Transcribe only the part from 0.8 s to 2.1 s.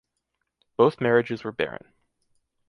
marriages were barren.